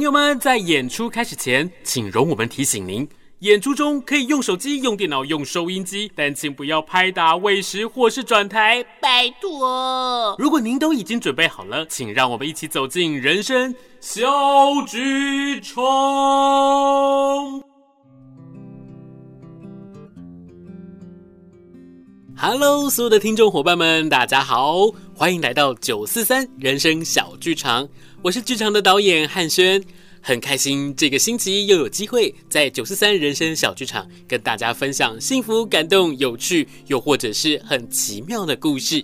[0.00, 3.06] 朋友们，在演出开始前，请容我们提醒您：
[3.40, 10.34] 演出中可以用手机、用电脑、用收音机，但请不要拍打、喂食或是转台，拜托。
[10.38, 14.26] 如果您都已经准备好了，请让我们一起走进人生小
[14.88, 15.76] 剧场。
[22.38, 27.86] Hello，所有的听众伙伴们，大家好，欢迎来到九四三人生小剧场。
[28.22, 29.82] 我是剧场的导演汉轩，
[30.20, 39.02] 很开心这个星期又有机会在九四三人生小剧场跟大家分享幸福、感动、有趣，又或者是很奇妙的故事。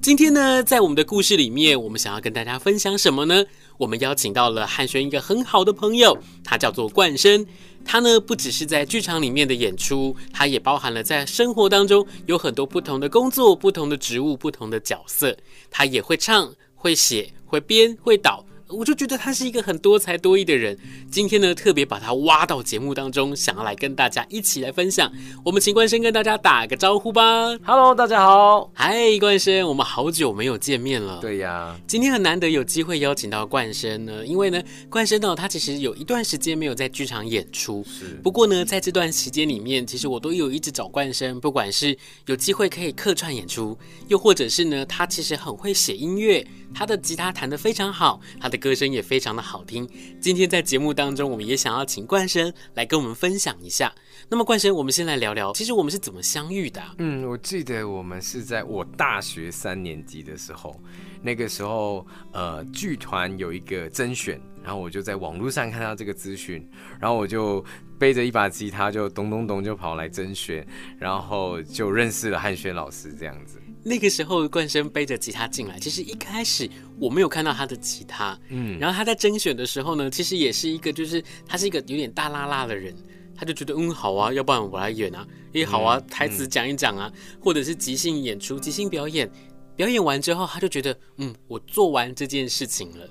[0.00, 3.44] 今天呢，在我们的故事里面，我们想要跟大家分享什么呢？
[3.76, 7.46] 我们邀请到了汉轩一个很好的朋友，他叫做冠生。
[7.84, 15.36] 他呢，不只是在剧场里面的演出，他也包含了在生活当中有很多不同的工作、不同的职务、不同的角色。
[15.70, 17.30] 他也会唱，会写。
[17.50, 20.78] 会编会导，我就觉得他是一个很多才多艺的人。
[21.10, 25.10] 今天呢，特别把他挖到节目当中，想要来跟大家一起来分享。
[25.44, 27.22] 我们请冠生跟大家打个招呼吧。
[27.64, 28.70] Hello，大家好。
[28.72, 31.18] 嗨，冠生，我们好久没有见面了。
[31.20, 37.84] 对呀，今天很难得有机会邀请到冠生呢，因为呢，冠生呢，他其实有一段时间没有在剧场演出。
[37.84, 38.20] 是。
[38.22, 43.76] 不过呢，在这段时间里面，其实我都有一直找冠生，不管是有机会可以客串演出，
[44.06, 46.46] 又或者是呢，他其实很会写音乐。
[46.72, 49.88] 他的吉他弹得非常好，他的歌声也非常的好听。
[50.20, 53.92] 今天在节目当中，我们也想要请冠生来跟我们分享一下。
[54.28, 56.80] 那么冠生，我们先来聊聊，其实我们是怎么相遇的？
[56.98, 60.80] 嗯，我记得我们是在我大学三年级的时候，
[61.22, 66.68] 那个时候呃，剧团有一个甄选，然后我就在网络上看到这个资讯，
[67.00, 67.64] 然后我就
[67.98, 70.64] 背着一把吉他，就咚咚咚就跑来甄选，
[70.98, 73.58] 然后就认识了汉轩老师这样子。
[73.82, 75.78] 那个时候，冠生背着吉他进来。
[75.78, 76.68] 其实一开始
[76.98, 82.94] 我没有看到他的吉他，嗯，然后他在甄选的时候呢，其实也是一个，就是他是一个有点大剌剌的人，
[83.34, 89.30] 他就觉得嗯好啊，要不然我来演啊，也好啊，台词讲一讲啊，或者是即兴演出、即兴表演，
[89.76, 93.08] 表演完之后他就觉得嗯，我做完这件事情了。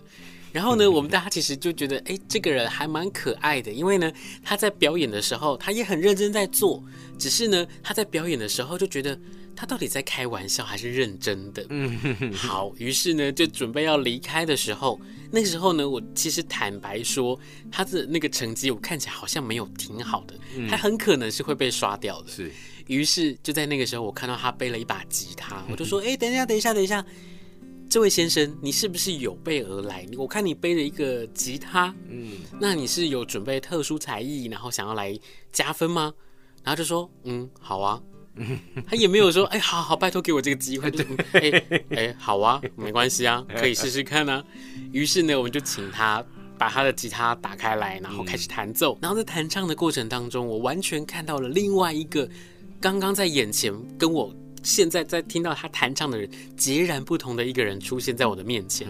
[0.52, 4.12] 然后呢，我们大家其实就觉得哎，这个人还蛮可爱的，因为呢，
[4.44, 6.84] 他在表演的时候他也很认真在做，
[7.18, 9.19] 只是呢，他在表演的时候就觉得。
[9.59, 11.66] 他到底在开玩笑还是认真的？
[11.68, 14.97] 嗯，好，于是呢，就准备要离开的时候，
[15.30, 17.38] 那个时候呢，我其实坦白说，
[17.70, 20.34] 他的那个成绩我看起来好像没有挺好的，
[20.70, 22.31] 他很可能是会被刷掉的。
[22.31, 22.50] 是，
[22.88, 27.06] 于是就在那个时候，我看到他背了一把吉他，我就 说：“哎，等一下，等一下，等一下，
[27.90, 30.08] 这位先生，你是不是有备而来？
[30.16, 32.31] 我看你背了一个吉他，嗯，
[32.62, 35.20] 那你是有准备特殊才艺，然后想要来
[35.52, 36.14] 加分吗？”
[36.64, 38.02] 然后就说：“嗯，好啊。”
[38.88, 41.06] 他也没有说，哎，好好，拜托给我这个机会，对，
[41.70, 44.44] 哎哎，好啊，没关系啊，可以试试看啊。
[44.92, 46.24] 于是呢，我们就请他
[46.58, 48.98] 把他的吉他打开来，然后开始弹奏。
[49.02, 52.28] 然后在弹唱的过程当中，我完全看到了另外一个
[52.80, 54.34] 刚刚在眼前跟我
[54.64, 58.88] 现在在听到他弹唱的人截然不同的一个人出现在我的面前。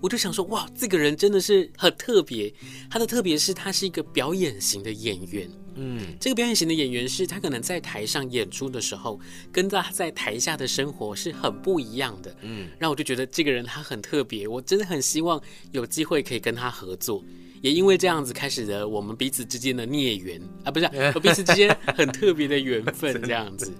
[0.00, 2.52] 我就想说，哇，这个人真的是很特别。
[2.90, 5.48] 他的特别是他是一个表演型的演员。
[5.74, 9.18] 嗯，这个表演型的演员是他可能在台上演出的时候，
[9.50, 12.36] 跟他在台下的生活是很不一样的。
[12.42, 15.40] 嗯，让我就觉得这个人他很特别，我真的很希望
[15.70, 17.24] 有机会可以跟他合作。
[17.60, 23.72] 也因为这样子开始了我们彼此之间的孽缘啊，不是， 我彼此之间很特别的缘分 这样子。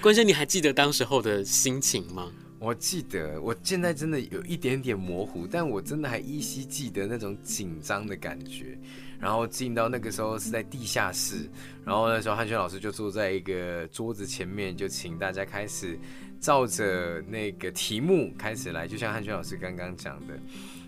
[0.00, 2.32] 关生，你还记得当时候的心情吗？
[2.58, 8.78] 我记得，我现在真的有一点点模糊，但我真的还依稀记得那种紧张的感觉。
[9.26, 11.50] 然后进到那个时候是在地下室，
[11.84, 15.98] 然后那时候汉轩老师就坐在一个桌子前面，就请大家开始
[16.38, 20.38] 照着那个题目开始来，就像汉轩老师刚刚讲的，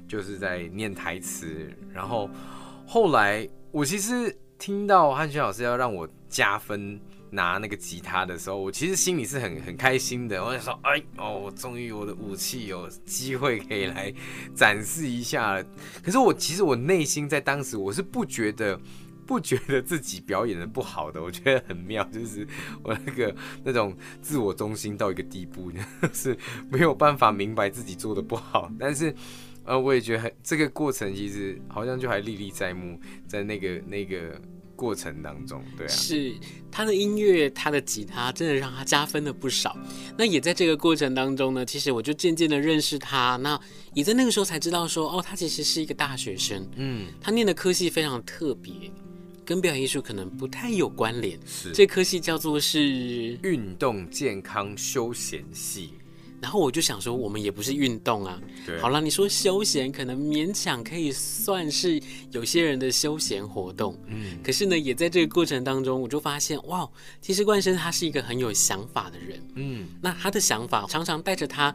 [0.07, 1.69] 就是在念台词。
[1.93, 2.31] 然后
[2.87, 7.01] 后来我其实听到汉轩老师要让我加分。
[7.31, 10.45] 拿那个吉他的时候，我其实心里是很很开心的。
[10.45, 14.13] 我就说，哎哦，我终于我的武器有机会可以来
[14.55, 15.65] 展示一下了。
[16.03, 18.81] 可是我其实我内心在当时我是不觉得
[19.27, 22.47] 不觉得自己表演的不好的，我觉得很妙，就是
[22.83, 23.35] 我那个
[23.65, 25.71] 那种自我中心到一个地步，
[26.15, 26.37] 是
[26.71, 29.15] 没有办法明白自己做的不好，但是。
[29.65, 34.41] 呃，我也觉得很这个过程其实好像就还历历在目，在那个那个
[34.79, 36.33] 过程当中，对啊，是
[36.71, 39.77] 他的音乐，他的吉他真的让他加分了不少。
[40.17, 43.61] 那也在这个过程当中呢，其实我就渐渐的认识他，那
[43.93, 48.73] 也在那个时候才知道说，哦，他其实是一个大学生，嗯，他念的科系非常特别。
[49.45, 55.95] 跟表演艺术可能不太有关联，是这科系叫做是运动健康休闲系。
[56.41, 58.41] 然后我就想说，我们也不是运动啊。
[58.67, 62.01] 对，好了，你说休闲可能勉强可以算是
[62.31, 66.89] 有些人的休闲活动，嗯，可是呢，也在这个过程当中，我就发现，哇，
[67.21, 71.75] 其实冠生他是一个很有想法的人，嗯，那他的想法常常带着他。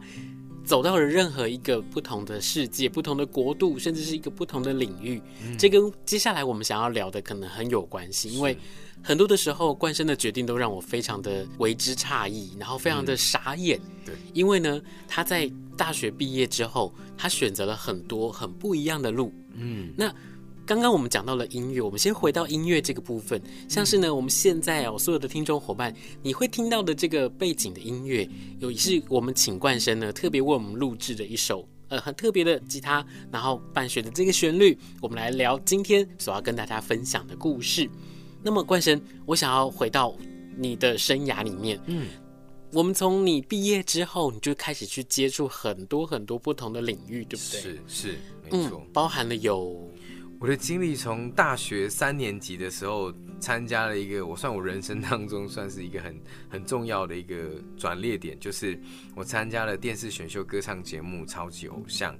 [0.64, 8.30] 走到了任何一个不同的世界、不同的国度，甚至是一个不同的领域，嗯、这跟接下来我们想要聊的可能很有关系。
[8.30, 8.56] 因为
[9.02, 13.78] 很多的时候，冠生的决定都让我非常的为之诧异，然后非常的傻眼。
[13.78, 19.32] 嗯、对，因为呢，他在大学毕业之后，他选择了很多很不一样的路。
[19.54, 20.12] 嗯，那。
[20.66, 23.40] 刚刚我们讲到了音乐，我们先回到音乐这个部分。
[23.68, 28.26] 像是呢，我们现在哦，所有的听众伙伴，你会听到的这个背景的音乐，
[28.60, 37.88] 有是我们请冠生呢特别为我们录制的一首呃很特别的吉他，然后伴随着这个旋律，我们来聊今天所要跟大家分享的故事。
[38.42, 40.16] 那么冠生，我想要回到
[40.56, 42.06] 你的生涯里面，嗯，
[42.72, 47.60] 我们从你毕业之后，你就开始去接触很多很多不同的领域，对不对？
[47.60, 49.90] 是是，没错，嗯，包含了有。
[50.44, 53.10] 我的经历从大学三年级的时候
[53.40, 56.20] 参加了一个，我算我人生当中算是一个很
[56.50, 57.34] 很重要的一个
[57.78, 58.78] 转捩点，就是
[59.14, 62.14] 我参加了电视选秀歌唱节目《超级偶像》，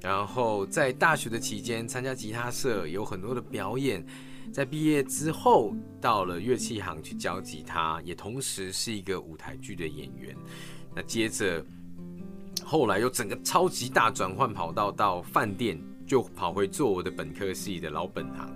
[0.00, 4.02] 然后在大学的期间参加吉他社，有很多的表演。
[4.50, 10.34] 在毕业之后，到了乐器行去教吉他，也同时是一个舞台剧的演员。
[10.94, 11.62] 那接着
[12.64, 15.78] 后来又整个超级大转换跑道到饭店。
[16.06, 18.48] 就跑回做我的本科系的老本行，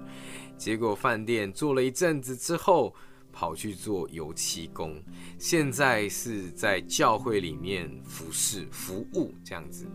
[0.57, 2.95] 结果饭店做了一阵子之后，
[3.33, 5.03] 跑去做油漆工，
[5.39, 9.87] 现在是在教会里面服侍服务这样子。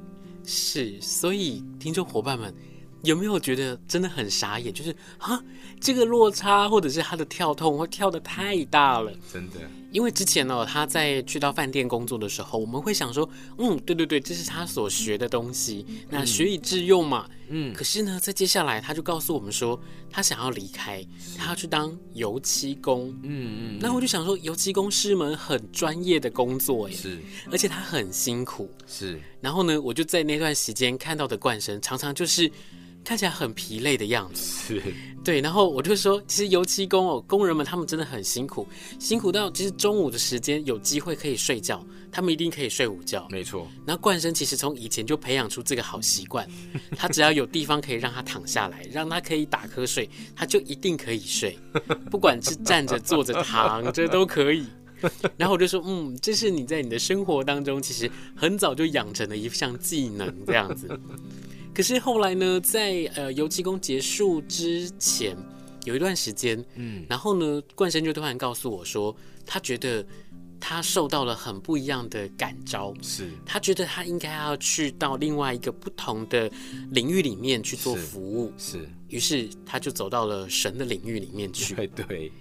[0.44, 2.54] 是，所以听众伙伴们
[3.04, 4.74] 有没有觉得真的很傻眼？
[4.74, 5.42] 就是啊，
[5.80, 9.60] 这个落差或者是他的跳痛会跳得太大了，真的。
[9.96, 13.28] 因为之前呢，他在去到饭店工作的时候，我们会想说，
[13.58, 17.30] 嗯，对对对，这是他所学的东西，那学以致用嘛。
[17.48, 17.74] 嗯。
[17.74, 21.02] 可是呢，在接下来，他就告诉我们说，他想要离开，
[21.38, 23.08] 他要去当油漆工。
[23.24, 23.80] 嗯嗯。
[23.80, 27.18] 那我就想说，油漆工是门很专业的工作耶，是，
[27.50, 28.70] 而且他很辛苦。
[28.86, 29.18] 是。
[29.40, 32.52] 然后呢，我就在那段时间看到的冠生，常常就是。
[33.06, 34.84] 看起来很疲累的样子，是
[35.24, 38.68] 对，然后我就说，其实油漆工哦，工人们他们真的很辛苦，
[39.00, 43.68] 辛苦到其实中午的时间有机会可以睡觉，他们一定可以睡午觉，没错。
[43.86, 46.48] 那冠生其实从以前就培养出这个好习惯，
[46.98, 51.58] 他只要有地方可以让他躺下来，让他可以打瞌睡，他就一定可以睡，
[52.10, 54.66] 不管是站着、坐着、躺着 都可以。
[55.38, 60.88] 然后我就说，嗯，这是你在你的生活当中其实很早就养成的一项技能，这样子。
[61.76, 65.36] 可是后来呢，在呃油漆工结束之前，
[65.84, 69.14] 有一段时间，嗯，然后呢，冠生就突然告诉我说，
[69.46, 70.04] 他觉得
[70.58, 73.30] 他受到了很不一样的感召，是。
[73.46, 76.50] 他觉得他应该要去到另外一个不同的
[76.92, 82.32] 领域里面去做服务，是，是，于是他就走到了神的领域里面去，对对。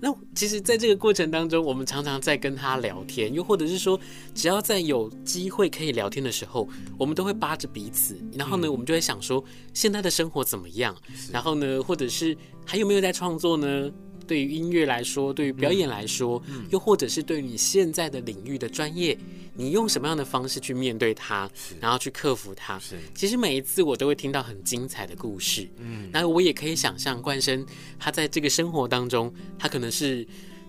[0.00, 3.98] 那其实，在这个过程当中，我们常常在跟他聊天，又或者是说，
[4.34, 9.42] 只要在有机会可以聊天的时候，我们都会扒着彼此，然后呢，我们就会想说，
[9.74, 10.96] 现在的生活怎么样？
[11.32, 13.90] 然后呢，或者是还有没有在创作呢？
[14.26, 19.18] 对于音乐来说，对于表演来说，又或者是对于你现在的领域的专业。
[19.58, 21.50] 你用什么样的方式去面对它，
[21.80, 22.78] 然后去克服它？
[22.78, 25.68] 是，其实每一次我都会听到很精彩的故事。
[25.78, 27.66] 嗯，那我也可以想象冠生
[27.98, 30.24] 他在这个生活当中，他可能是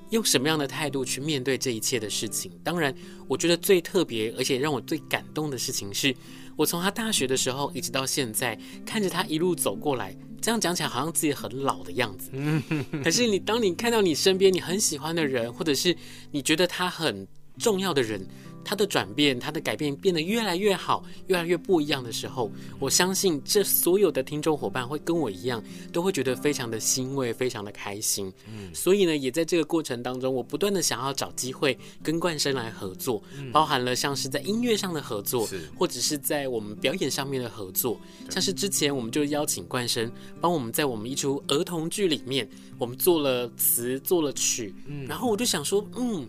[0.10, 2.52] 用什么样的态度去面对这一切的事情。
[2.64, 2.92] 当然，
[3.28, 6.16] 我觉得最特别而且让我最感动的事情是，
[6.56, 10.18] 我从他大学的时候一直到现在，看着他一路走过来。
[10.42, 12.32] 这样讲起来好像自己很老的样子。
[13.04, 15.96] 可是你当你看到你身边你很喜欢的人，或者是
[16.32, 17.28] 你觉得他很
[17.58, 18.26] 重要的人，
[18.70, 25.60] 他的转变，他的改变变得越来越好，越来越不一样的时候，我相信这所有的听众伙伴会跟我一样，
[25.92, 28.32] 都会觉得非常的欣慰，非常的开心。
[28.48, 38.00] 嗯，所以呢，也在这个过程当中，我不断的想要找机会跟冠生来合作，包含了像是在音乐上的合作，或者是在我们表演上面的合作，
[38.30, 42.48] 像是之前我们就邀请冠生帮我们在我们一出儿童剧里面，
[42.78, 44.72] 我们做了词，做了曲，
[45.08, 46.28] 然后我就想说，嗯。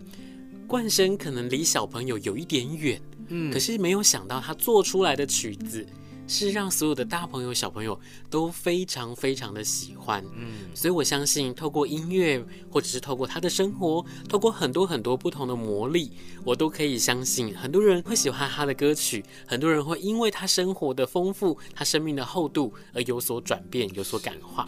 [0.71, 5.85] 冠生可能离小朋友有一点远，嗯，可是没有想到他做出来的曲子
[6.29, 7.99] 是让所有的大朋友小朋友
[8.29, 10.23] 都非常非常的喜欢。
[10.33, 16.13] 嗯，所以我相信透过音乐，或者是透过他的生活，透过很多很多不同的魔力，
[16.45, 24.65] 我都可以相信很多人会喜欢他的歌曲，很多人会因为他生活的丰富，他生命的厚度而有所转变，有所感化。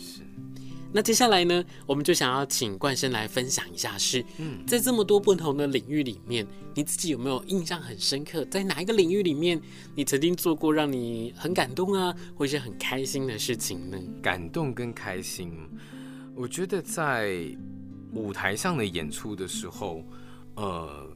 [0.95, 6.45] 那接下来呢，我们就想要请冠生来分享一下是，是嗯，在这么多不同的领域里面，
[6.75, 8.45] 你自己有没有印象很深刻？
[8.45, 9.59] 在哪一个领域里面，
[9.95, 13.97] 你曾经做过让你很感动啊，或是很开心的事情呢？
[14.21, 15.51] 感动跟开心，
[16.35, 17.43] 我觉得在
[18.13, 20.05] 舞台上的演出的时候，
[20.53, 21.07] 呃，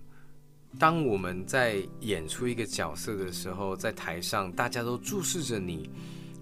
[0.79, 5.87] 当我们在演出一个角色的时候，在台上大家都注视着你。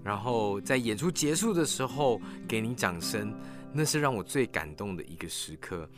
[0.06, 3.34] 然后在演出结束的时候给你掌声，
[3.74, 5.90] 那是让我最感动的一个时刻。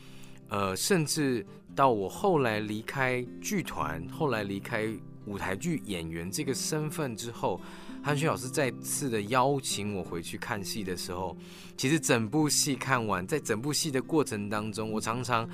[0.47, 1.45] 呃，甚至
[1.75, 4.87] 到我后来离开剧团，后来离开
[5.25, 7.59] 舞台剧演员这个身份之后，
[8.01, 11.35] 韩雪老师再次的邀请我回去看戏的时候，
[11.75, 15.45] 其实整部戏看完，在整部戏的过程当中，我常常。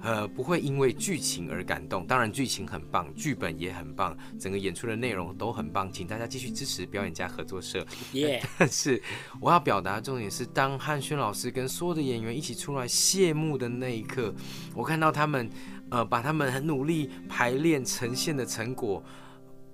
[0.00, 7.84] 呃，不会因为剧情而感动，当然剧情很棒，剧本也很棒，整个演出的内容都很棒，请大家继续支持表演家合作社。
[8.12, 8.42] 耶！
[8.58, 9.02] 但是
[9.40, 14.34] 我要表达的重点是，当汉轩老师跟所有的演员一起出来谢幕的那一刻，
[14.74, 15.50] 我看到他们，
[15.90, 19.02] 呃，把他们很努力排练呈现的成果。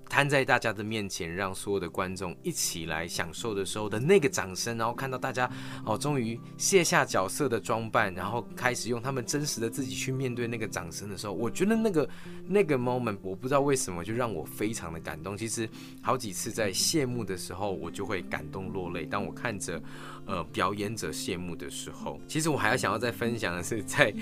[0.09, 5.49] 摊在大家的面前，让所有的观众一起来享受的时候的那个掌声，然后看到大家
[5.85, 12.09] 哦，终于卸下角色的装扮，然后开始用他们真实的自己去面对那个掌声的时候，我觉得那个
[12.47, 15.35] 那个 moment，我不知道为什么就让我非常的感动。
[15.35, 15.67] 其实
[16.01, 19.05] 好几次在谢幕的时候，我就会感动落泪。
[19.05, 19.81] 当我看着
[20.25, 24.13] 呃表演者谢幕的时候，其实我还要想要再分享的是 在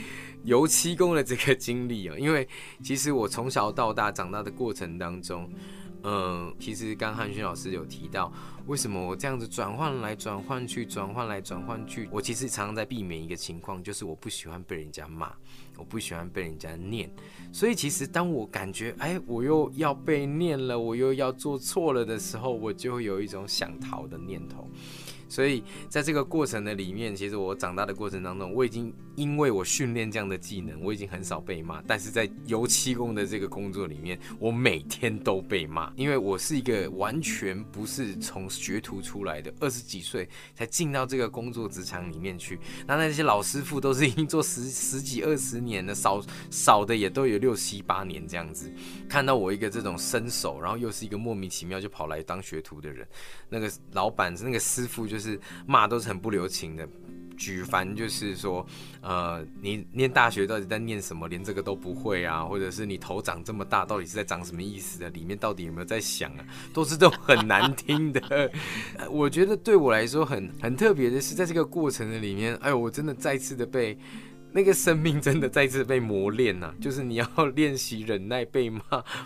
[0.44, 2.48] 油漆工的这个经历啊，因为
[2.84, 5.50] 其实我从小到大长大的过程当中。
[6.06, 8.30] 嗯，其实刚汉勋老师有提到，
[8.68, 15.32] 为什么我这样子转换来转换去，转换来转换去，我其实常常在避免一个情况，就是我不喜欢被人家骂，
[15.78, 17.10] 我不喜欢被人家念。
[17.54, 24.70] 所以其实当我感觉，哎，我又要被念了，我又要做错了的时候，我就会有一种想逃的念头。
[25.34, 31.82] 所以在这个过程的里面，其实我长大的过程当中，我已经因为我训练这样的技能，我已经很少被骂。
[31.88, 42.60] 但是在油漆工的这个工作里面，我每天都被骂，因为我是一个完全不是从学徒出来的，二十几岁才进到这个工作职场里面去。
[42.86, 48.72] 那那些老师傅都是已经做十十几二十年的，少少的也都有六七八年这样子。
[49.10, 53.08] 看到我一个这种身手，然后又是一个莫名其妙就跑来当学徒的人，
[53.50, 55.23] 那个老板那个师傅就是。
[55.24, 56.88] 是骂都是很不留情的，
[57.38, 58.66] 举凡就是说，
[59.02, 65.10] 呃，你念大学到底在念什么，连这个都不会啊，或者是你头长这么大，到底是在长什么意思的？
[65.12, 66.46] 里面到底有没有在想啊？
[66.74, 68.52] 都是这种很难听的。
[69.10, 73.98] 我觉得对我来说很很特别的是，在这个过程的里面，哎呦，我真的再次的被。
[74.54, 78.82] 那个生命真的再次被磨练呐、啊，就是你要 练习忍耐被骂，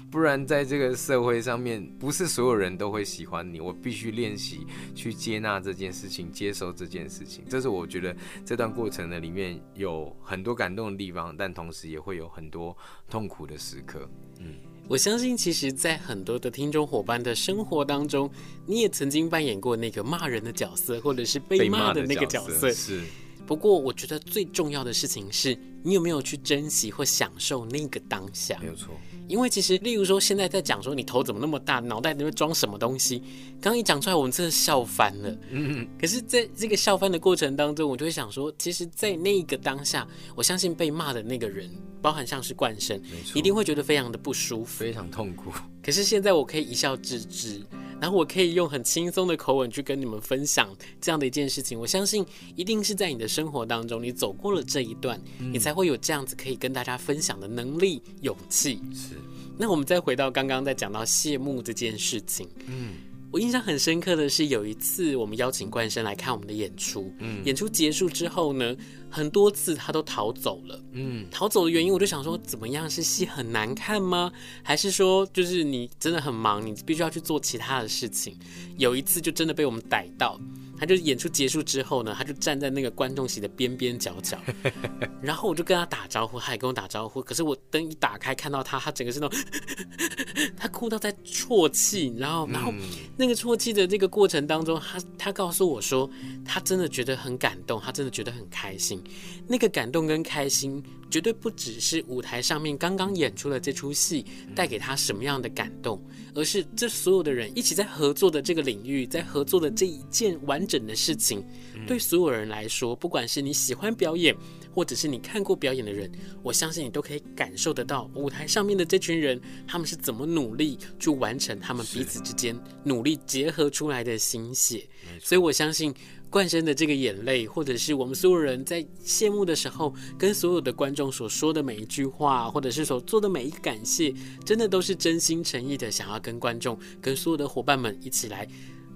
[0.10, 3.60] 不然在这个社会上面，不是所有人都会喜欢你。
[3.60, 4.66] 我必须练习
[4.96, 7.44] 去接纳这件事情，接受这件事情。
[7.50, 8.16] 这是我觉得
[8.46, 12.76] 这段过程的里面有很多感动的地方，但同时也会有很多
[13.10, 14.10] 痛苦的时刻。
[14.40, 14.56] 嗯，
[14.88, 18.32] 我相信，其实，在很多的听众伙伴的生活当中，
[18.66, 22.72] 你也曾经扮演过那个骂人的角色，或者是被骂的那个角色。
[22.72, 23.04] 是。
[23.48, 28.58] 不过，我觉得最重要的事情是你有没有去珍惜或享受那个当下。
[28.60, 28.94] 没有错，
[29.26, 33.20] 因为其实，例如说，现在在讲说你头怎么那么大，脑袋里面装什么东西，
[33.62, 35.30] 刚刚一讲出来，我们真的笑翻了。
[35.50, 35.88] 嗯嗯。
[35.98, 43.02] 可是，在这个笑翻的过程当中，我就会想说，其实，在那个当下，我相信被骂的那个人，包含像是冠生，
[43.34, 45.54] 一定会觉得非常的不舒服，非常痛苦。
[45.82, 47.62] 可是现在，我可以一笑置之。
[48.00, 50.70] 然后我可以用很轻松的口吻去跟你们分享
[51.02, 52.26] 这样的一件事情，我相信
[52.56, 58.82] 一定是在你的生活当中，你走过了这一段，嗯、你才会有这样子可以跟大家分享的能力、勇气。
[58.94, 59.16] 是。
[59.58, 62.94] 那我们再回到刚刚在讲到谢幕这件事情，嗯。
[63.30, 68.76] 我印象很深刻的是，有一次我们邀请冠生来看我们的演出，嗯，演出结束之后呢，
[69.10, 72.90] 很多次他都逃走了，嗯，逃走的原因我就想说，怎么样？
[72.90, 74.32] 是戏很难看吗？
[74.64, 78.34] 还是说就是你真的很忙，你必须要去做其他的事情？
[78.78, 80.40] 有一次就真的被我们逮到，
[80.80, 84.38] 他就演出结束之后呢，他就站在那个观众席的边边角角，
[85.22, 89.40] 然后我就跟他打招呼，他也跟我打招呼，可是我灯一打开看到他，他整个是那种。
[90.56, 92.82] 他哭到在啜泣，然后，然后嗯
[93.18, 96.10] 那个啜泣的这个过程当中，他他告诉我说，
[96.46, 99.04] 他真的觉得很感动，他真的觉得很开心。
[99.48, 104.26] 那个感动跟开心，绝对不只是舞台上面刚刚演出的这出戏
[104.56, 106.02] 带给他什么样的感动，
[106.34, 111.44] 而是这所有的人一起在合作的这个领域，在合作的这一件完整的事情，
[111.88, 114.36] 对所有人来说，不管是你喜欢表演，
[114.74, 116.12] 或者是你看过表演的人，
[116.44, 124.86] 我相信你都可以感受得到舞台上面的这群人，他们是怎么努力去完成他们彼此之间努力结合出来的心血。
[125.22, 125.94] 所以我相信
[126.30, 134.14] 冠生的这个眼泪，或者是我们所有人在谢幕的时候跟所有的观众所说的每一句话，或者是所做的每一个感谢，
[134.46, 138.48] 真的都是真心诚意的想要跟观众、跟所有的伙伴们一起来，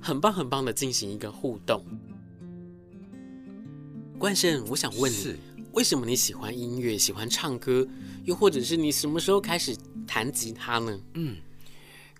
[0.01, 1.85] 很棒很棒的进行一个互动。
[4.17, 5.35] 冠生，我想问你。
[5.73, 7.87] 为什么你喜欢音乐，喜欢唱歌，
[8.25, 9.73] 又或者是你什么时候开始
[10.05, 10.99] 弹吉他呢？
[11.13, 11.37] 嗯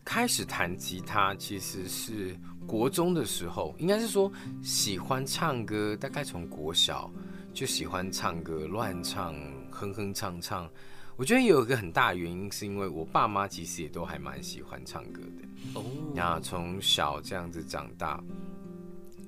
[0.05, 4.31] 开始弹吉他其实是国中的时候，应该是说
[4.63, 7.11] 喜欢唱歌，大概从国小
[7.53, 9.35] 就喜欢唱歌，乱唱，
[9.69, 10.69] 哼哼唱唱。
[11.17, 15.79] 我觉得有一个很大的原因，是因为我爸妈其实也都还蛮喜欢唱歌的。
[15.79, 15.83] 哦，
[16.15, 18.23] 那从小这样子长大。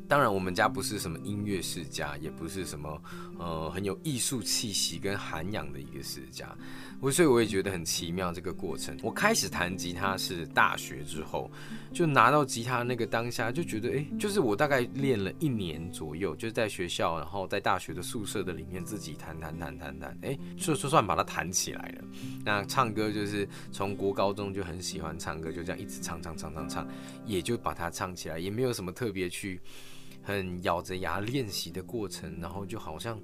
[0.07, 3.01] 当然，我们家不是什么音乐世家，也不是什么
[3.39, 6.55] 呃很有艺术气息跟涵养的一个世家，
[7.03, 8.97] 我所以我也觉得很奇妙这个过程。
[9.03, 11.51] 我开始弹吉他是大学之后，
[11.91, 22.05] 就拿到吉他那个当下就觉得，哎，就是我大概练了一年左右，就是在学校，然后在大学的宿舍的里面自己弹弹弹弹弹，哎，就就算把它弹起来了。
[22.45, 26.87] 那唱歌就是从国高中就很喜欢唱歌，就这样一直唱唱唱唱唱，
[27.25, 29.59] 也就把它唱起来，也没有什么特别去。
[30.25, 33.19] 很咬着牙练习的过程，然后就好像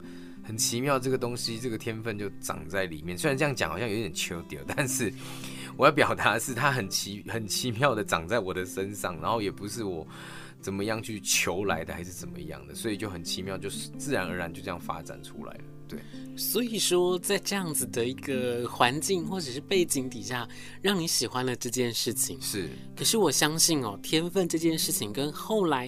[0.49, 3.15] 很奇妙，这个东西，这个天分就长在里面。
[3.15, 5.13] 虽然这样讲好像有点糗掉，但是
[5.77, 10.07] 我要表达的是，它很奇很奇妙的长在我的身上，然后也不是我
[10.59, 15.63] 怎么样去求来的，还是怎么样的，所以就很奇妙，就是自然而然就这样发展出来了。
[15.87, 15.99] 对，
[16.35, 20.49] 所以说在这样子的一个环境或者是背景底下，
[20.81, 22.41] 让你喜欢了这件事情。
[22.41, 25.87] 是，可是我相信哦，天分这件事情跟后来。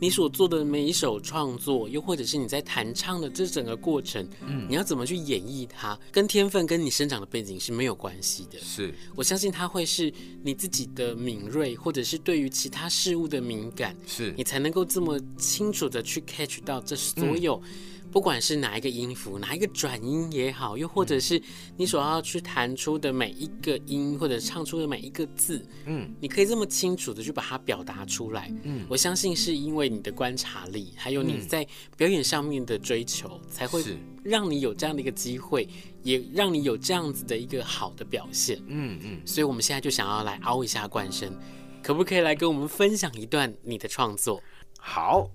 [0.00, 8.58] 你所做的每一首创作，又或者是你在弹唱的这整个过程，嗯，你要怎么去演绎它，跟天分跟你生长的背景是没有关系的。
[8.60, 17.60] 是，我相信它会是你自己的敏锐，或者是对于其他事物的敏感，是你才能够这么清楚的去 catch 到这所有。
[17.62, 17.70] 嗯
[18.10, 21.40] 不管是哪一个音符，哪一个转音也好，又或者是
[21.76, 33.82] 你所要去弹出的每一个音，或者唱出的每一个字，嗯，你可以这么清楚的去把它表达出来，嗯，我相信是因为你的观察力，还有你在表演上面的追求，才会
[34.24, 35.68] 让你有这样的一个机会，
[36.02, 41.32] 也让你有这样子的一个好的表现，嗯嗯，所以我们现在就想要来凹一下冠声，
[41.80, 44.42] 可不可以来跟我们分享一段你的创作？
[44.80, 45.30] 好。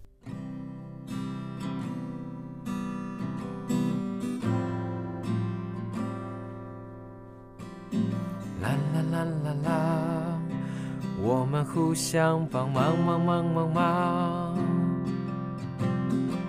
[11.27, 14.55] 我们互相帮忙，忙忙忙忙，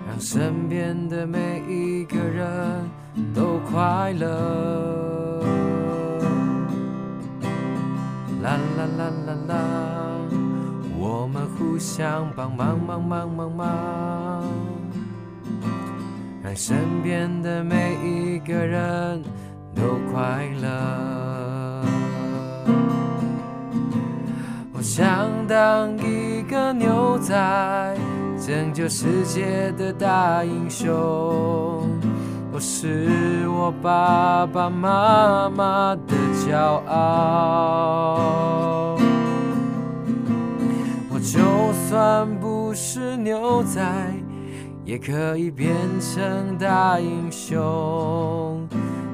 [0.07, 2.87] 让身边的每一个人
[3.33, 5.41] 都快乐。
[8.43, 9.55] 啦啦啦啦啦，
[10.95, 14.43] 我们互相帮忙，忙忙忙忙，
[16.43, 19.23] 让身边的每一个人
[19.73, 19.81] 都
[20.13, 21.26] 快乐。
[24.87, 27.35] 想当一个牛仔，
[28.39, 30.87] 拯救世界的大英雄。
[32.53, 36.57] 我是我爸爸妈妈的骄
[36.89, 38.15] 傲。
[41.11, 41.37] 我就
[41.89, 43.81] 算不是牛仔，
[44.85, 48.65] 也可以变成大英雄，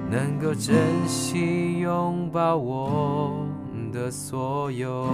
[0.07, 0.75] 能够珍
[1.07, 3.47] 惜拥抱我
[3.93, 5.07] 的所有。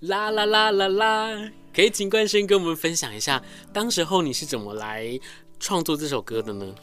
[0.00, 1.50] 啦啦啦啦啦！
[1.74, 5.18] 可以请冠生跟我们分享一下，当时候你是怎么来
[5.58, 6.74] 创作这首歌的呢？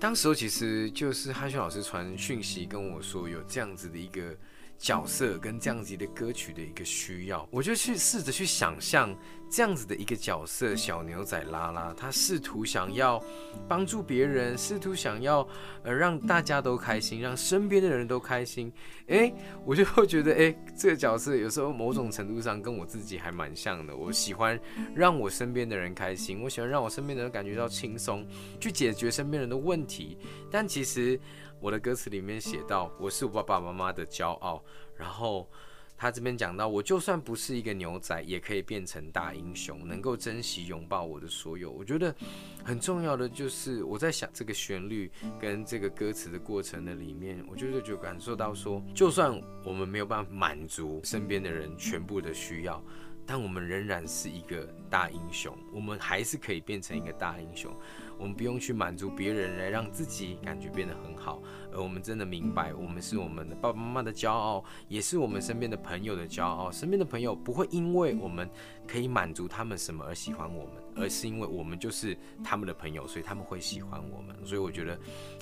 [0.00, 4.36] 当时候其实就是汉轩老师传讯息跟我说有这样子的一个
[4.78, 9.16] 角色跟这样子的歌曲的一个需要，我就去试着去想象
[9.50, 13.22] 这样子的一个角色小牛仔拉拉，他试图想要
[13.68, 15.46] 帮助别人，试图想要
[15.84, 18.70] 呃让大家都开心，让身边的人都开心。
[19.06, 19.32] 哎，
[19.64, 23.96] 我就会觉得，哎，这个角色有时候某种程度上跟我自己还蛮像的。
[23.96, 24.58] 我喜欢
[24.94, 28.26] 让我身边的人开心，我喜欢让我身边的人感觉到轻松，
[28.60, 30.18] 去解决身边人的问题。
[30.50, 31.18] 但其实。
[31.64, 34.62] 我的歌词里面写到，我是我爸爸妈妈的骄傲。
[34.98, 35.48] 然后
[35.96, 41.70] 他这边讲到，我就算不是一个牛仔，也可以变成大英雄，能够珍惜拥抱我的所有。
[41.70, 42.14] 我觉得
[42.62, 52.84] 很重要的就是我在想这个旋律跟这个歌词的过程的里面，我就是就感受到说，就算我们没有办法满足身边的人全部的需要，
[53.26, 57.74] 但我们仍然是一个大英雄，我们还是可以变成一个大英雄。
[58.16, 66.70] 我们不用去满足别人来让自己感觉变得很好，而我们真的明白，我们是我们的爸爸妈妈的骄傲，也是我们身边的朋友的骄傲。
[66.70, 68.48] 身边的朋友不会因为我们
[68.86, 74.36] 可以满足他们什么而喜欢我们，而是因为我们就是他们的朋友，所以他们会喜欢我们。
[74.46, 74.98] 所以我觉得，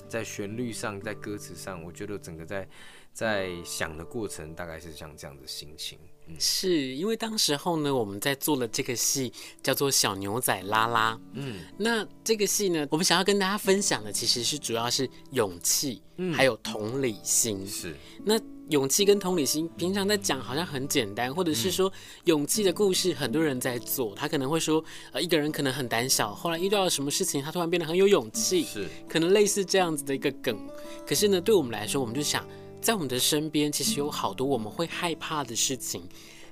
[0.07, 2.67] 在旋律上，在歌词上，我觉得整个在
[3.13, 5.99] 在想的过程，大概是像这样的心情。
[6.39, 9.31] 是因为当时候呢，我们在做了这个戏，
[9.61, 11.13] 叫做《小牛仔拉拉》。
[11.33, 17.67] 嗯，那这个戏呢，我们想要跟大家分享的，其实是主要是勇气，嗯，还有同理心。
[17.67, 21.91] 是，那勇气跟同理心，平常在讲好像很简单，或者是说
[22.23, 24.15] 勇气的故事，很多人在做。
[24.15, 28.63] 他可能会说，呃，一个人可能很胆小，后来遇到了什么事情，他突然变得很有勇气。
[28.63, 30.57] 是，可能类似这样子的一个梗。
[31.05, 32.47] 可是呢，对我们来说，我们就想。
[32.83, 36.03] 在我们的身边，其实有好多我们会害怕的事情。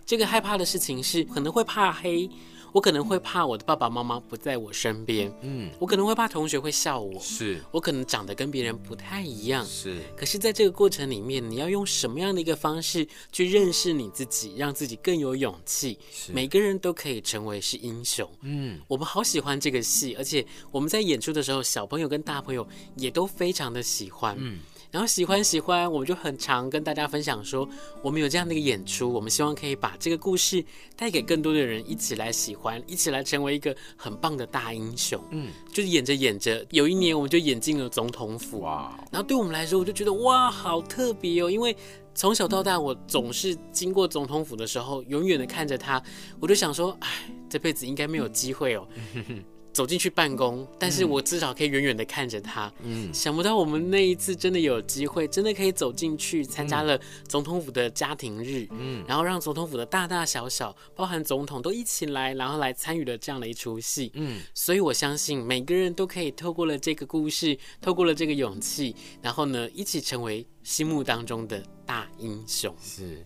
[0.05, 2.29] 这个害怕的事情是可能会怕黑，
[2.71, 10.01] 我可能会怕我的爸爸妈妈不在我身边，嗯，我可能会怕同学会笑我，是我可能长得跟别人不太一样，是。
[10.17, 15.99] 可是，在这个过程里面，你要用什么样的一个方式去认识你自己，让自己更有勇气？
[16.11, 16.31] 是。
[16.31, 18.79] 每个人都可以成为是英雄，嗯。
[18.87, 24.59] 我们好喜欢这个戏，而且我们在演出的时候，小朋友跟大朋友也都非常的喜欢，嗯。
[24.91, 27.67] 然后喜欢喜欢，我们就很常跟大家分享说，
[28.01, 30.63] 我们有这样的一个演出，我们希望可以把这个故事
[30.97, 35.19] 带给更多的人一起来喜欢，一起来成为一个很棒的大英雄。
[35.31, 38.59] 嗯，就是演着演着，有一年我们就演进了总统府。
[38.59, 38.93] 哇！
[39.09, 41.75] 然后对我们来说，我就觉得哇，好特别哦，因为
[42.13, 46.03] 从小到大，我总是经过总统府的时候，永远的看着他，
[46.41, 47.07] 我就想说，哎，
[47.49, 48.85] 这辈子应该没有机会哦。
[49.73, 52.71] 走进去办公，但是我至少可以远远的看着他。
[52.83, 58.67] 嗯，想不到我们那一次真的有机会，真的可以走进去参加了总统府的家庭日。
[58.71, 64.11] 嗯，然后让总统府的大大小小，包含总统都一起来，然后来参与了这样的一出戏。
[64.15, 72.75] 嗯，所以我相信每个人都可以透过了这个故事，透过了这个勇气，然后呢，一起成为心目当中的大英雄。
[72.81, 73.25] 是。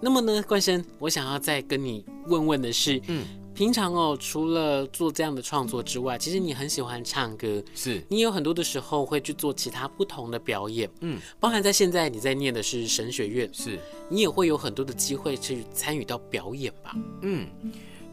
[0.00, 3.26] 那么呢，冠生，我想要再跟你问问的是，嗯。
[3.58, 8.00] 平常哦，除了做这样的创作之外，其实你很喜欢唱歌，是。
[8.08, 13.76] 你有很多的时候会去做其他不同的表演，嗯，包含在现在你在念的是神学院，是。
[14.08, 16.94] 你也会有很多的机会去参与到表演吧？
[17.22, 17.48] 嗯，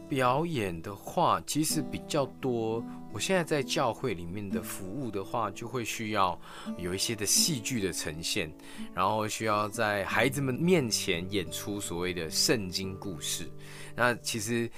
[0.08, 2.82] 表演的话其实比较多。
[3.16, 6.38] 我现在在教会里面的服务的话，就会需要
[6.76, 8.54] 有一些的戏剧的呈现，
[8.92, 13.50] 然后需要在孩子们面前演出所谓的圣经故事。
[13.94, 14.70] 那其实，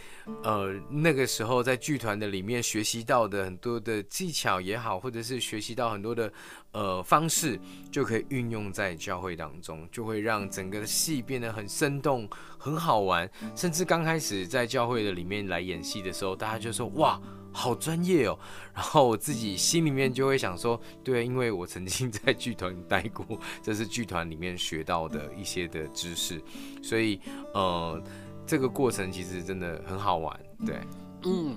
[0.44, 6.32] 呃，那个时候在剧团的里面学习到的很多的技巧也好，或者是学习到很多的
[6.70, 7.58] 呃方式，
[7.90, 13.28] 就可以运用在教会当中，就会让整个戏变得很生动、很好玩。
[13.56, 17.20] 甚至刚开始在教会的里面来演戏的时候，大家就说：“哇！”
[17.58, 18.38] 好专业哦，
[18.72, 23.26] 然后我自己心里面就会想说，对，因为我曾经在剧团待过，
[23.62, 26.40] 这是剧团里面学到的一些的知识，
[26.82, 27.20] 所以
[27.52, 28.00] 呃，
[28.46, 30.76] 这个过程其实真的很好玩，对，
[31.24, 31.56] 嗯，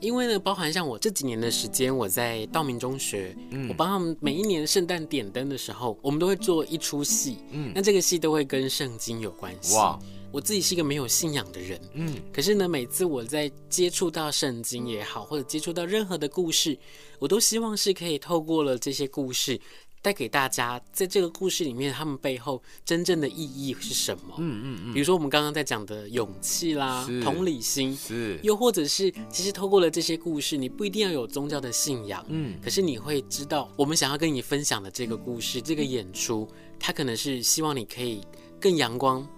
[0.00, 9.98] 因为呢，包含像我这几年的时间，我在道明中学，嗯，我帮他们每一年圣诞点灯的时候，我们都会做一出戏，嗯，那这个戏都会跟圣经有关系，哇。
[10.32, 16.76] 我自己是一个没有信仰的人，嗯，可是呢，每次我在接触到圣经也好，或者接触到任何的故事，
[17.18, 19.60] 我都希望是可以透过了这些故事，
[20.00, 24.36] 带给大家，在这个故事里面，他们背后真正的意义是什么？
[24.38, 24.94] 嗯嗯嗯。
[24.94, 36.48] 比如说我们刚刚在讲的勇气啦，同理心，是，又或者是其实透过了这些故事，你不一定要有宗教的信仰，嗯，可是你会知道，我们想要跟你分享的这个故事，这个演出，
[36.80, 38.22] 它可能是希望你可以
[38.58, 39.28] 更阳光。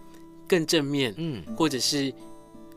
[0.46, 2.12] 更正面，嗯，或者是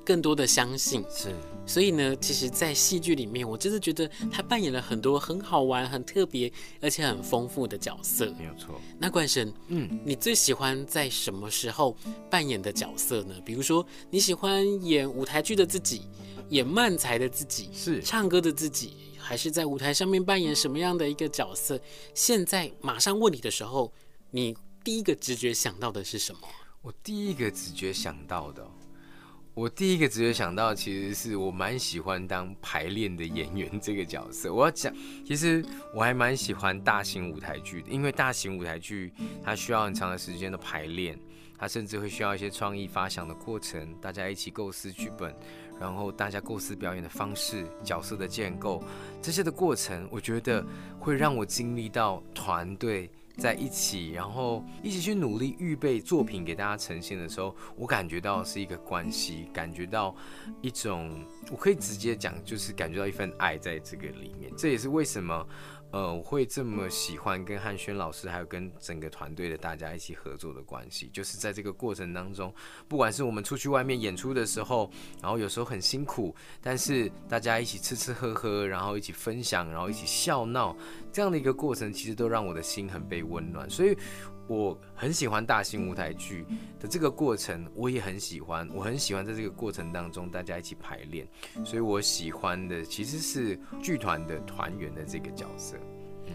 [0.06, 6.52] 更多的相信，是，所以呢，其实，在戏剧里面，我真的觉得他扮演了很多很好玩、很特别，
[6.82, 8.34] 而且很丰富的角色。
[8.40, 8.80] 没有错。
[8.98, 11.98] 那冠生，嗯，你最喜欢在什么时候
[12.30, 13.36] 扮演的角色呢？
[13.44, 16.04] 比如说，你喜欢演舞台剧的自己，
[16.50, 21.78] 演漫才的自己，是唱歌的自己，还是在舞台上面扮演什么样的一个角色？
[22.14, 23.92] 现在马上问你的时候，
[24.32, 26.40] 你第一个直觉想到的是什么？
[26.82, 28.66] 我第一个直觉想到的。
[29.54, 34.54] 我第一个直觉想到，其实是我蛮喜欢当排练的演员这个角色。
[34.54, 34.94] 我要讲，
[35.26, 39.12] 其实我还蛮喜欢大型舞台剧的，因为大型舞台剧
[39.44, 41.20] 它需要很长的时间的排练，
[41.58, 45.36] 它甚至会需要一些创意发想的过程，大家一起构思剧本，
[45.80, 48.84] 然后大家构思表演的方式、角色的建构
[49.24, 50.64] 这些的过程，我觉得
[51.00, 53.10] 会让我经历到团队。
[53.38, 60.16] 在一起，然后一起去努力预备作品给大家呈现的时候，我感觉到是一个关系，感觉到
[60.62, 64.52] 一种，我可以直接讲，就是感觉到一份爱在这个里面。
[64.58, 65.48] 这也是为什么。
[65.92, 72.54] 呃，我会这么喜欢跟汉轩老师，还有跟整个团队的大家一起合作的关系，就是在这个过程当中，
[72.88, 80.76] 不管是我们出去外面演出的时候，然后有时候很辛苦，但是大家一起吃吃喝喝，然后一起分享，然后一起笑闹，
[81.12, 83.98] 这样的一个过程，其实都让我的心很被温暖，所以。
[84.48, 86.46] 我很喜欢大型舞台剧
[86.80, 88.70] 的这个过程，我也很喜欢。
[88.74, 91.28] 我很喜欢在这个过程当中大家一起排练，
[91.66, 95.76] 所以我喜欢的其实是剧团的团员的这个角色。
[96.26, 96.34] 嗯，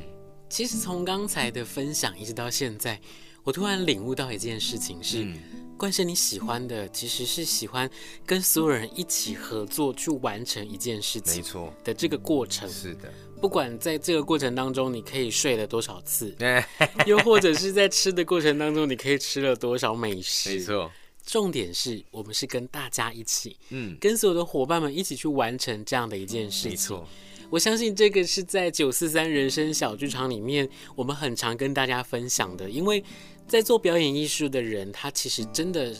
[0.48, 3.00] 其实从刚才的分享一直到现在，
[3.42, 5.24] 我突然领悟到一件事情是。
[5.24, 5.38] 嗯
[5.78, 7.90] 冠生你喜欢的其实是喜欢
[8.24, 12.68] 跟所有人一起合作去完成一件事情，没错的这个过程。
[12.68, 16.34] 是的，不管在这个过程当中你可以睡了多少次，
[17.04, 20.90] 又或者是在吃的过程当中你可以吃了多少美食，没错。
[21.26, 26.70] 重点是我们是跟大家一起，嗯，跟所有的伙伴们一起去完成这样的一件事情。
[26.70, 27.06] 没错，
[27.50, 33.04] 我相信这个是在九四三人生小剧场里面我们很常跟大家分享的，因为。
[33.48, 35.92] 在做表演艺术的人，他其实真的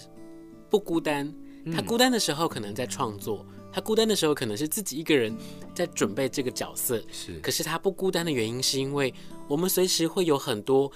[0.70, 1.30] 不孤单。
[1.74, 5.34] 他孤单的时候，可能在创作；他孤单的时候，可能是自己一个人
[5.74, 7.02] 在准备这个角色。
[7.10, 9.12] 是，可是他不孤单的原因，是因为
[9.48, 10.90] 我们随时会有很多。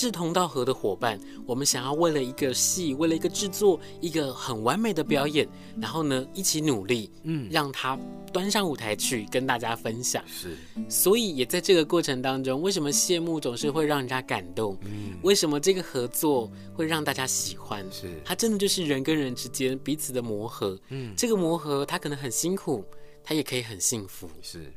[0.00, 5.46] 志同道合的伙伴，我们想要为了一个戏，为了一个制作，一个很完美的表演，
[5.78, 8.00] 然后呢，一起努力，嗯，让他
[8.32, 10.24] 端上舞台去跟大家分享。
[10.26, 10.56] 是，
[10.88, 14.74] 所以也在这个过程当中，为什么谢幕总是会让人家感动？
[14.86, 17.84] 嗯，为什么这个合作会让大家喜欢？
[17.92, 20.80] 是，它真的就是人跟人之间彼此的磨合。
[20.88, 22.82] 嗯，这个磨合它可能很辛苦，
[23.22, 24.30] 它也可以很幸福。
[24.40, 24.72] 是。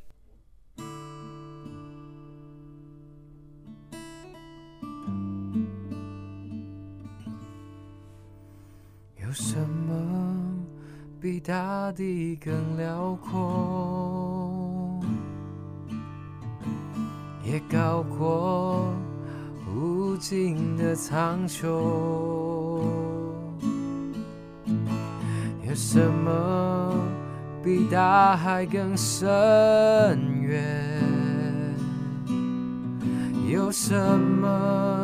[9.34, 9.96] 有什么
[11.20, 15.02] 比大地更辽阔，
[17.44, 18.94] 也高过
[19.76, 21.66] 无尽的苍穹？
[25.68, 26.94] 有什么
[27.64, 29.26] 比大海更深
[30.44, 30.64] 远？
[33.50, 35.00] 有什么？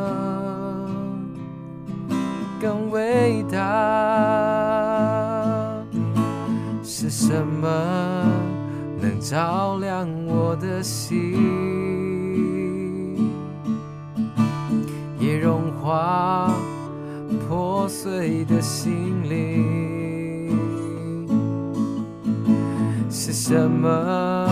[2.62, 3.58] 更伟大
[7.10, 7.68] 是什么？
[9.02, 11.34] 能照亮我的心，
[15.18, 16.54] 也融化
[17.48, 20.56] 破碎的心灵。
[23.10, 24.48] 是什么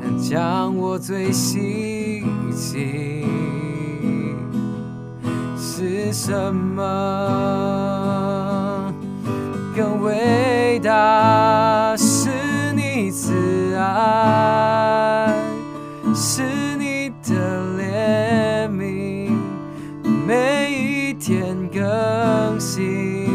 [0.00, 3.26] 能将我最心紧？
[5.58, 6.84] 是什么
[9.74, 11.69] 更伟大？
[13.10, 15.34] 是你慈爱，
[16.14, 16.42] 是
[16.78, 19.32] 你的怜悯，
[20.26, 23.26] 每一天更新。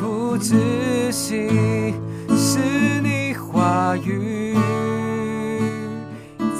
[0.00, 1.94] 不止息，
[2.34, 2.58] 是
[3.02, 4.56] 你话语，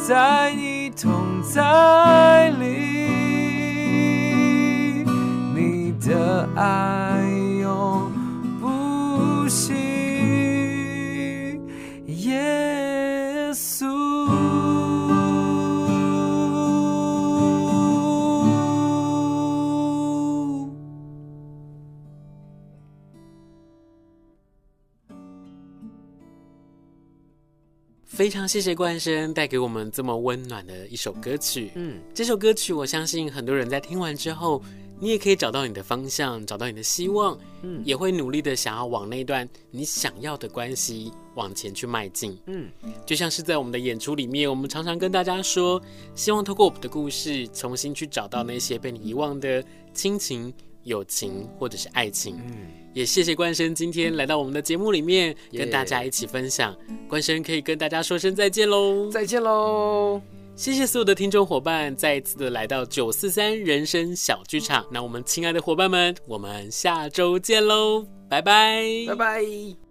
[0.06, 2.66] 在你同在里。
[5.54, 6.95] 你的爱
[28.46, 31.72] 常谢谢冠生带给我们这么温暖的一首歌曲。
[31.74, 34.62] 嗯，这首歌曲我相信很多人在听完之后。
[34.98, 42.38] 你也可以找到你的方向，找到你的希望，嗯也会努力的想要往那段你想要的关系往前去迈进。
[42.46, 42.70] 嗯，
[43.04, 45.78] 就像是在我们的演出里面，我们常常跟大家说，
[46.14, 50.50] 希望透过我们的故事，重新去找到那些被你遗忘的亲情、
[50.84, 52.40] 友情或者是爱情。
[52.46, 52.54] 嗯，
[52.96, 56.74] 也谢谢关生今天来到我们的节目里面，跟大家一起分享。
[57.06, 59.10] 关生可以跟大家说声再见喽！
[59.10, 60.18] 再见喽。
[60.54, 64.82] 谢谢所有的听众伙伴，再一次的来到九四三人生小剧场。
[64.90, 69.85] 那我们亲爱的伙伴们，我们下周见喽，拜拜，拜拜。